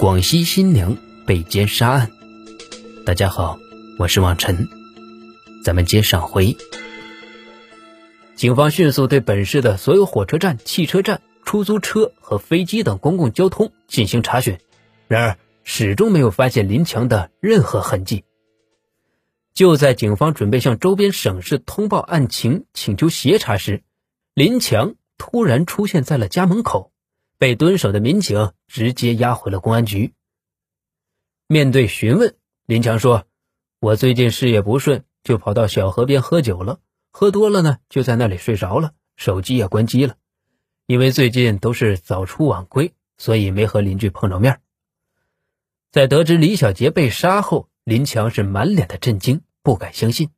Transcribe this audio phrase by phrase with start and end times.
[0.00, 2.10] 广西新娘被奸杀案。
[3.04, 3.58] 大家好，
[3.98, 4.66] 我是望尘。
[5.62, 6.56] 咱们接上回，
[8.34, 14.56] 警方迅速对本市的所有火车站、汽车站、出租车和飞机等公共交通进行查询，
[15.06, 18.24] 然而始终没有发现林强的任何痕迹。
[19.52, 23.82] 就在警方准备向周边省市通报案情、请求协查时，
[24.32, 26.89] 林强突然出现在了家门口。
[27.40, 30.12] 被蹲守的民警直接押回了公安局。
[31.46, 33.24] 面对询问，林强说
[33.80, 36.80] ：“我最近事业不顺，就跑到小河边喝酒了。
[37.10, 40.16] 喝多了呢，就在那里睡着了，手机也关机了。
[40.86, 44.60] 因为最近都是早出晚归，所以没和邻居碰着面。”
[45.90, 50.28] 在得知李小杰被杀后，林强是满脸的震惊，不敢相信。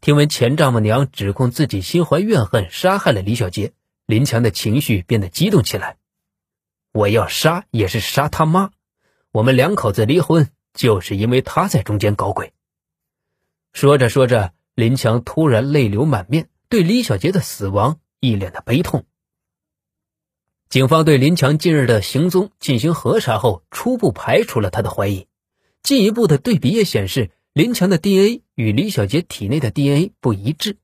[0.00, 3.74] 听闻前丈母娘指控自己心怀怨恨，杀害了李小杰，
[4.06, 5.98] 林强的情绪变得激动起来。
[6.98, 8.72] 我要杀也是杀他妈！
[9.30, 12.52] 我们两口子离婚就是因为他在中间搞鬼。
[13.72, 19.04] 说着说着，林强突然泪流满面，对李小杰的死亡一脸的悲痛。
[20.68, 25.28] 警方对林强近日的行踪进行核查后，初步排除了他的怀疑。
[25.84, 30.78] 进一步的对比也显示，林强的 DNA 与李小杰体内的 DNA 不一致，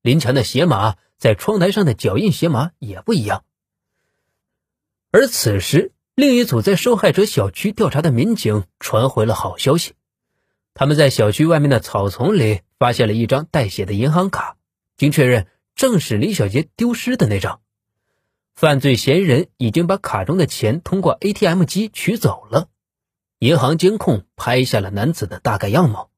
[0.00, 3.44] 林强的鞋码在窗台上的脚印鞋码也不一样。
[5.10, 9.94] 而此时，另一组在受害者小区调查的民警传回了好消息，
[10.74, 14.56] 他们在小区外面的草丛里发现了一张带血的银行卡，
[14.98, 17.62] 经确认，正是李小杰丢失的那张。
[18.54, 22.68] 犯罪嫌疑人已经把卡中的钱通过 ATM 机取走了，
[23.38, 26.10] 银行监控拍下了男子的大概样貌。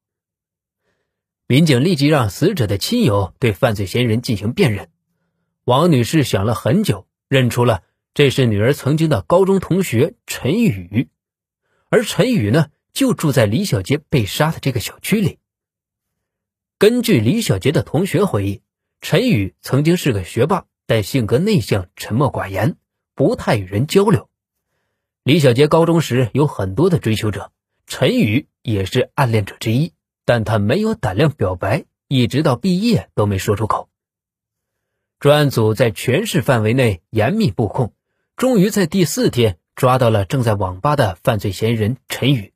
[1.46, 4.88] 民警立即让死者的亲友对犯罪嫌疑人进行辨认。
[5.64, 7.84] 王女士想了很久，认出了。
[8.12, 11.08] 这是女儿曾经的高中同学陈宇，
[11.90, 15.38] 而陈宇呢，就住在李小杰被杀的这个小区里。
[16.76, 18.62] 根据李小杰的同学回忆，
[19.00, 22.76] 陈宇曾经是个学霸，但性格内向、沉默寡言，
[23.14, 24.28] 不太与人交流。
[25.22, 27.52] 李小杰高中时有很多的追求者，
[27.86, 29.92] 陈宇也是暗恋者之一，
[30.24, 33.88] 但他没有胆量表白，一直到毕业都没说出口。
[35.20, 37.94] 专案组在全市范围内严密布控。
[38.40, 42.54] 终于在第四天抓到了正在网吧的犯罪嫌疑人陈宇。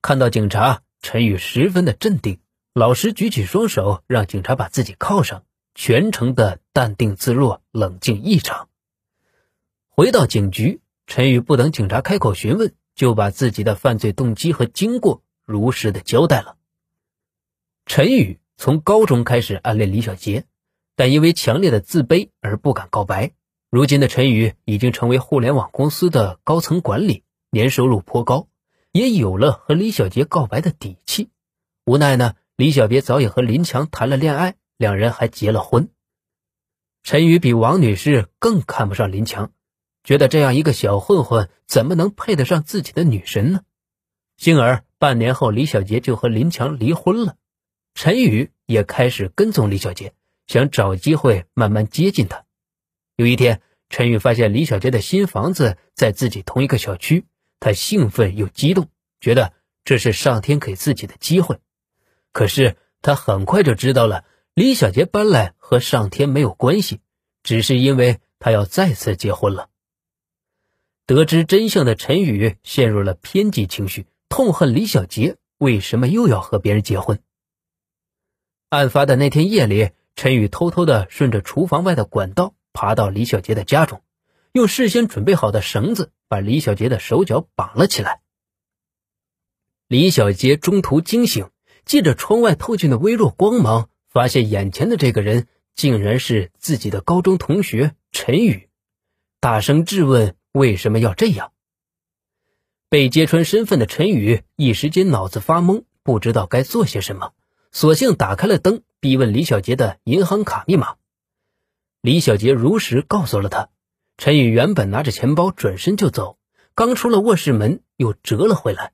[0.00, 2.38] 看到警察，陈宇十分的镇定，
[2.72, 5.44] 老实举起双手让警察把自己铐上，
[5.74, 8.68] 全程的淡定自若，冷静异常。
[9.88, 16.58] 回到警局，陈宇不等警察开口询问，就把自己的犯罪动机和经过如实的交代了。
[17.86, 20.44] 陈宇从高中开始暗恋李小杰，
[20.94, 23.32] 但因为强烈的自卑而不敢告白。
[23.68, 28.46] 如今的陈宇已经成为互联网公司的高层管理，年收入颇高，
[28.92, 31.30] 也有了和李小杰告白的底气。
[31.84, 35.88] 无奈呢，李小杰早已和林强谈了恋爱，两人还结了婚。
[37.02, 39.50] 陈宇比王女士更看不上林强，
[40.04, 43.62] 觉得这样一个小混混怎么能配得上自己的女神呢？
[44.36, 47.36] 幸而半年后，李小杰就和林强离婚了。
[47.94, 50.14] 陈宇也开始跟踪李小杰，
[50.46, 52.45] 想找机会慢慢接近他。
[53.16, 57.24] 有一天，陈宇发现李小杰的新房子在自己同一个小区，
[57.60, 58.90] 他兴奋又激动，
[59.22, 59.54] 觉得
[59.84, 61.58] 这是上天给自己的机会。
[62.32, 67.00] 可是他很快就知道了，李小杰搬来和上天没有关系，
[67.42, 69.70] 只是因为他要再次结婚了。
[71.06, 77.18] 得知真相的陈宇陷入了偏激情绪，痛恨李小杰为什么又要和别人结婚。
[78.68, 82.52] 案发的那天夜里，陈宇偷偷的顺着厨房外的管道。
[82.76, 84.02] 爬到李小杰的家中，
[84.52, 88.20] 用事先准备好的绳子把李小杰的手脚绑了起来。
[89.88, 91.48] 李小杰中途惊醒，
[91.86, 98.68] 借着窗外透进的微弱光芒，发现眼前的这个人竟然是自己的高中同学陈宇，
[99.40, 101.52] 大声质问为什么要这样。
[102.90, 107.32] 被揭穿身份的陈宇一时间脑子发懵，不知道该做些什么，
[107.72, 110.96] 索性打开了灯，逼问李小杰的银行卡密码。
[112.06, 113.68] 李小杰如实告诉了他，
[114.16, 116.38] 陈宇原本拿着钱包转身就走，
[116.76, 118.92] 刚出了卧室门又折了回来。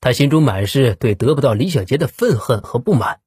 [0.00, 3.20] 他心中满是对得不到李小杰的愤恨和不满，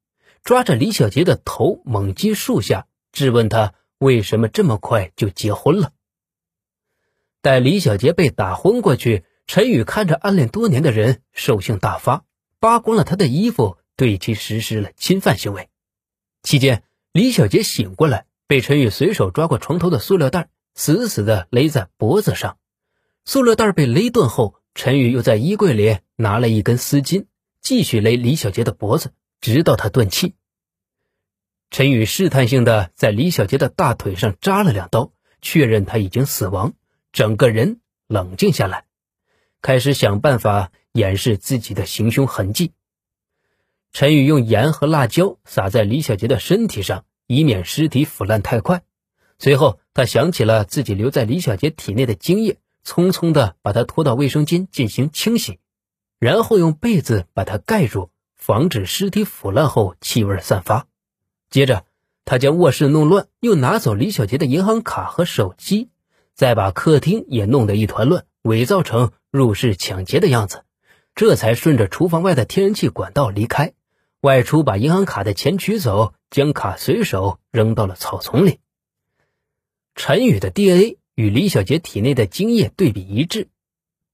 [0.44, 5.94] 抓着李小杰的头猛击数下，质问他为什么这么快就结婚了。
[7.42, 12.26] 待李小杰被打昏过去，陈宇看着暗恋多年的人兽性大发，
[12.60, 15.70] 扒光了他的衣服，对其实施了侵犯行为。
[16.44, 16.84] 期间，
[17.14, 18.26] 李小杰醒过来。
[18.52, 22.58] 被陈宇随手抓过床头的塑料袋，死死的勒在脖子上。
[23.24, 27.28] 塑料袋被勒断后，陈宇又在衣柜里拿了一根丝巾，
[27.62, 30.36] 继续勒李小杰的脖子，直到他断气。
[31.70, 36.74] 陈宇试探性的在李小杰的大腿上扎了两刀，确认他已经死亡，
[37.14, 38.84] 整个人冷静下来，
[39.62, 42.74] 开始想办法掩饰自己的行凶痕迹。
[43.94, 48.84] 陈宇用盐和辣椒撒在李小杰的身体上，以免尸体腐烂太快。
[49.40, 55.60] 随后，他想起了自己留在李小杰体内的精液，匆匆的把他拖到卫生间进行清洗，
[56.20, 60.88] 然后用被子把它盖住，防止尸体腐烂后气味散发。
[61.50, 61.86] 接着，
[62.26, 65.90] 他将卧室弄乱，又拿走李小杰的银行卡和手机，
[66.36, 70.66] 再把客厅也弄得一团乱，伪造成入室抢劫的样子，
[71.16, 73.74] 这才顺着厨房外的天然气管道离开，
[74.22, 78.60] 外出把银行卡的钱取走，将卡随手扔到了草丛里。
[79.96, 83.50] 陈宇的 DNA 与李小杰体内的精液对比一致，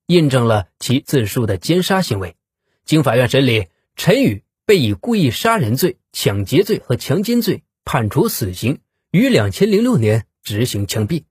[0.06, 2.38] 印证了其自述的奸杀行为。
[2.86, 3.68] 经法院审理，
[3.98, 8.80] 陈宇被以故意杀人罪、抢劫罪和强奸罪判处死刑，
[9.12, 11.26] 于两千零六年执行枪毙。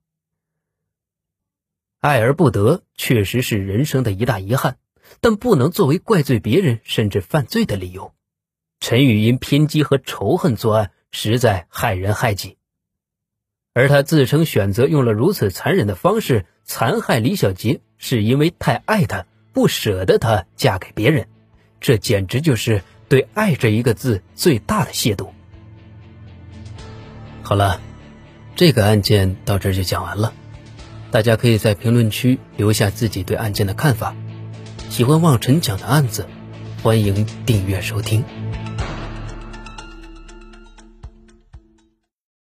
[2.00, 4.76] 爱而不得确实是人生的一大遗憾，
[5.22, 8.12] 但不能作为怪罪别人甚至犯罪的理由。
[8.80, 12.56] 陈宇因偏激和仇恨作案，实在害人害己。
[13.72, 21.26] 而他自称选择用了如此残忍的方式残害李小杰，是因为太爱她，不舍得她嫁给别人。
[21.80, 25.28] 这简直就是对“爱”这一个字最大的亵渎。
[27.42, 27.80] 好了，
[28.56, 30.32] 这个案件到这就讲完了。
[31.10, 34.16] 大家可以在评论区留下自己对案件的看法。
[34.88, 36.26] 喜欢望尘讲的案子，
[36.82, 38.24] 欢迎订阅收听。